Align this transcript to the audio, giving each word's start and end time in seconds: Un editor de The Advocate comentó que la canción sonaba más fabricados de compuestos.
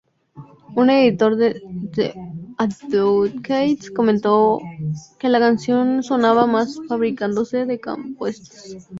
Un 0.75 0.89
editor 0.89 1.35
de 1.35 1.61
The 1.93 2.15
Advocate 2.57 3.93
comentó 3.95 4.57
que 5.19 5.29
la 5.29 5.37
canción 5.37 6.01
sonaba 6.01 6.47
más 6.47 6.75
fabricados 6.87 7.51
de 7.51 7.79
compuestos. 7.79 8.87